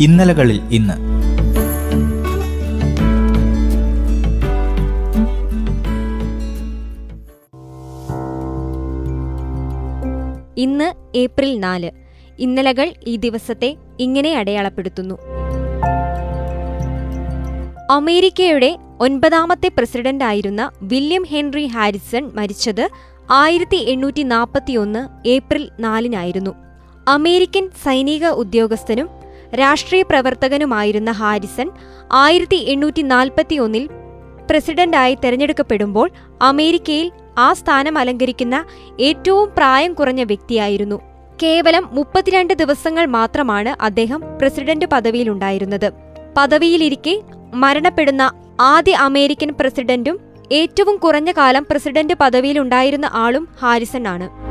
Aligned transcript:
ഇന്നലകളിൽ 0.00 0.60
ഇന്ന്. 0.70 0.92
ഇന്ന് 10.56 11.16
ഏപ്രിൽ 11.16 11.60
നാല്. 11.60 11.90
ഇന്നലകൾ 12.38 12.92
ഈ 13.06 13.16
ദിവസത്തെ 13.16 13.76
ഇങ്ങനെ 14.00 14.38
അടയാളപ്പെടുത്തുന്നു. 14.38 15.18
അമേരിക്കയുടെ 17.90 18.78
ഒൻപതാമത്തെ 19.00 19.68
പ്രസിഡന്റായിരുന്ന 19.68 20.70
വില്യം 20.82 21.24
ഹെൻറി 21.30 21.66
ഹാരിസൺ 21.66 22.30
മരിച്ചത് 22.34 22.88
ആയിരത്തി 23.30 23.76
എണ്ണൂറ്റി 23.76 24.22
നാൽപ്പത്തിയൊന്ന് 24.22 25.28
ഏപ്രിൽ 25.28 25.68
നാലിനായിരുന്നു. 25.80 26.54
അമേരിക്കൻ 27.08 27.70
സൈനിക 27.84 28.26
ഉദ്യോഗസ്ഥനും 28.26 29.19
രാഷ്ട്രീയ 29.54 30.02
പ്രവർത്തകനുമായിരുന്ന 30.02 31.10
ഹാരിസൺ 31.10 31.70
ആയിരത്തി 32.12 32.56
എണ്ണൂറ്റി 32.56 33.02
നാൽപ്പത്തി 33.02 33.56
ഒന്നിൽ 33.56 33.88
പ്രസിഡന്റായി 34.50 35.18
തെരഞ്ഞെടുക്കപ്പെടുമ്പോൾ 35.24 36.10
അമേരിക്കയിൽ 36.42 37.12
ആ 37.38 37.52
സ്ഥാനം 37.52 37.98
അലങ്കരിക്കുന്ന 37.98 38.64
ഏറ്റവും 39.00 39.50
പ്രായം 39.56 39.94
കുറഞ്ഞ 39.94 40.22
വ്യക്തിയായിരുന്നു. 40.22 41.00
കേവലം 41.42 41.88
മുപ്പത്തിരണ്ട് 41.92 42.54
ദിവസങ്ങൾ 42.54 43.06
മാത്രമാണ് 43.06 43.82
അദ്ദേഹം 43.82 44.22
പ്രസിഡന്റ് 44.38 44.86
പദവിയിലുണ്ടായിരുന്നത്. 44.86 45.92
പദവിയിലിരിക്കെ 46.36 47.22
മരണപ്പെടുന്ന 47.54 48.32
ആദ്യ 48.60 48.92
അമേരിക്കൻ 48.92 49.54
പ്രസിഡന്റും 49.60 50.20
ഏറ്റവും 50.52 50.96
കുറഞ്ഞ 50.96 51.32
കാലം 51.32 51.66
പ്രസിഡന്റ് 51.70 52.14
പദവിയിലുണ്ടായിരുന്ന 52.14 53.10
ആളും 53.12 53.48
ഹാരിസൺ 53.62 54.08
ആണ്. 54.08 54.49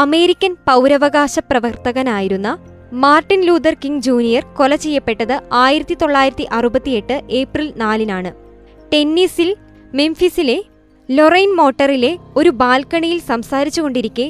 അമേരിക്കൻ 0.00 0.52
പൗരവകാശ 0.68 1.34
പ്രവർത്തകനായിരുന്ന 1.50 2.48
മാർട്ടിൻ 3.02 3.40
ലൂതർ 3.46 3.74
കിങ് 3.82 4.02
ജൂനിയർ 4.06 4.42
കൊല 4.58 4.72
ചെയ്യപ്പെട്ടത് 4.84 5.34
ആയിരത്തി 5.62 5.94
തൊള്ളായിരത്തി 6.02 6.44
അറുപത്തിയെട്ട് 6.56 7.16
ഏപ്രിൽ 7.38 7.68
നാലിനാണ്. 7.82 8.30
ടെന്നീസിൽ 8.92 9.50
മെംഫിസിലെ 10.00 10.58
ലൊറൈൻ 11.08 11.50
മോട്ടറിലെ 11.60 12.12
ഒരു 12.36 12.50
ബാൽക്കണിയിൽ 12.60 13.18
സംസാരിച്ചുകൊണ്ടിരിക്കെ 13.30 14.26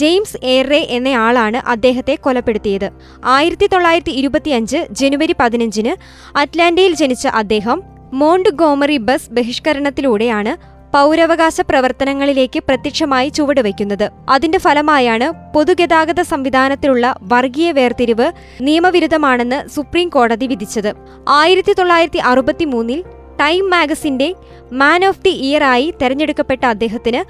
ജെയിംസ് 0.00 0.38
എയർറെ 0.52 0.80
എന്നയാളാണ് 0.96 1.58
അദ്ദേഹത്തെ 1.74 2.14
കൊലപ്പെടുത്തിയത്. 2.24 2.88
ആയിരത്തി 3.36 3.66
തൊള്ളായിരത്തി 3.72 4.12
ഇരുപത്തിയഞ്ച് 4.20 4.78
ജനുവരി 5.00 5.34
പതിനഞ്ചിന് 5.40 5.94
അറ്റ്ലാന്റയിൽ 6.42 6.94
ജനിച്ച 7.02 7.26
അദ്ദേഹം 7.42 7.80
മോണ്ട് 8.20 8.50
ഗോമറി 8.60 8.96
ബസ് 9.08 9.32
ബഹിഷ്കരണത്തിലൂടെയാണ് 9.32 10.52
പൗരവകാശ 10.94 11.56
പ്രവർത്തനങ്ങളിലേക്ക് 11.60 12.60
പ്രത്യക്ഷമായി 12.68 13.28
ചുവടുവയ്ക്കുന്നത്. 13.28 14.06
അതിന്റെ 14.28 14.58
ഫലമായാണ് 14.58 15.28
പൊതുഗതാഗത 15.54 16.20
സംവിധാനത്തിലുള്ള 16.32 17.14
വർഗീയ 17.32 17.72
വേർതിരിവ് 17.72 18.28
നിയമവിരുദ്ധമാണെന്ന് 18.60 19.68
സുപ്രീം 19.68 20.08
കോടതി 20.08 20.46
വിധിച്ചത്. 20.46 20.90
ആയിരത്തി 21.28 21.72
തൊള്ളായിരത്തി 21.72 22.22
അറുപത്തിമൂന്നിൽ 22.32 23.00
ടൈം 23.40 23.64
മാഗസിന്റെ 23.70 24.34
മാൻ 24.80 25.04
ഓഫ് 25.04 25.22
ദി 25.24 25.30
ഇയർ 25.46 25.62
ആയി 25.64 25.94
തെരഞ്ഞെടുക്കപ്പെട്ട 26.02 26.64
അദ്ദേഹത്തിന് 26.66 27.20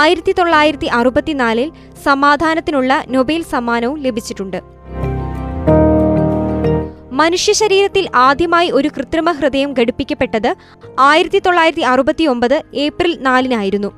ആയിരത്തി 0.00 0.32
തൊള്ളായിരത്തി 0.32 0.88
അറുപത്തിനാലിൽ 0.98 1.68
സമാധാനത്തിനുള്ള 2.04 2.92
നൊബേൽ 3.08 3.42
സമ്മാനവും 3.42 3.98
ലഭിച്ചിട്ടുണ്ട്. 3.98 4.58
മനുഷ്യ 7.12 7.52
ശരീരത്തിൽ 7.52 8.08
ആദ്യമായി 8.14 8.70
ഒരു 8.70 8.88
കൃത്രിമ 8.88 9.32
ഹൃദയം 9.32 9.74
ഘടിപ്പിക്കപ്പെട്ടത് 9.78 10.54
ആയിരത്തി 10.98 11.38
തൊള്ളായിരത്തി 11.38 11.82
അറുപത്തി 11.82 12.24
ഒമ്പത് 12.24 12.62
ഏപ്രിൽ 12.74 13.18
നാലിനായിരുന്നു. 13.20 13.90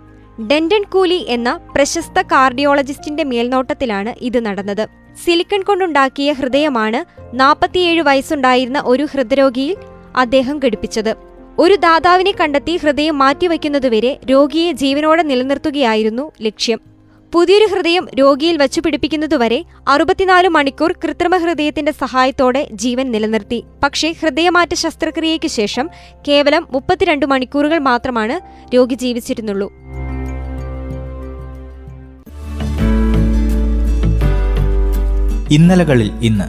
ഡെൻഡൻ 0.47 0.85
കൂലി 0.93 1.27
എന്ന 1.29 1.51
പ്രശസ്ത 1.75 2.23
കാർഡിയോളജിസ്റ്റിന്റെ 2.23 3.25
മേൽനോട്ടത്തിലാണ് 3.25 4.15
ഇത് 4.21 4.47
നടന്നത്. 4.47 4.85
സിലിക്കൺ 5.25 5.63
കൊണ്ടുണ്ടാക്കിയ 5.63 6.33
ഹൃദയമാണ് 6.33 7.01
നാൽപ്പത്തിയേഴ് 7.41 8.03
വയസ്സുണ്ടായിരുന്ന 8.03 8.83
ഒരു 8.87 9.07
ഹൃദരോഗിയിൽ 9.13 9.77
അദ്ദേഹം 10.17 10.61
ഘടിപ്പിച്ചത്. 10.65 11.13
ഒരു 11.59 11.75
ദാതാവിനെ 11.75 12.33
കണ്ടെത്തി 12.41 12.77
ഹൃദയം 12.77 13.19
മാറ്റിവെക്കുന്നതുവരെ 13.19 14.21
രോഗിയെ 14.31 14.73
ജീവനോടെ 14.73 15.23
നിലനിർത്തുകയായിരുന്നു 15.23 16.33
ലക്ഷ്യം. 16.43 16.94
പുതിയൊരു 17.35 17.67
ഹൃദയം 17.71 18.05
രോഗിയിൽ 18.19 18.57
വച്ചു 18.57 18.81
പിടിപ്പിക്കുന്നതുവരെ 18.81 19.65
അറുപത്തിനാല് 19.89 20.49
മണിക്കൂർ 20.49 20.93
കൃത്രിമ 20.93 21.37
ഹൃദയത്തിന്റെ 21.37 21.93
സഹായത്തോടെ 21.93 22.69
ജീവൻ 22.73 23.07
നിലനിർത്തി. 23.11 23.59
പക്ഷേ 23.83 24.13
ഹൃദയമാറ്റ 24.21 24.75
ശസ്ത്രക്രിയയ്ക്ക് 24.75 25.49
ശേഷം 25.49 25.89
കേവലം 26.29 26.69
മുപ്പത്തിരണ്ട് 26.71 27.27
മണിക്കൂറുകൾ 27.27 27.79
മാത്രമാണ് 27.79 28.37
രോഗി 28.75 28.95
ജീവിച്ചിരുന്നുള്ളൂ. 28.95 29.69
ഇന്നലകളിൽ 35.51 36.11
ഇന്ന് 36.23 36.47